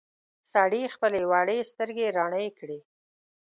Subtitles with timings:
[0.51, 2.79] سړي خپلې وړې سترګې رڼې کړې.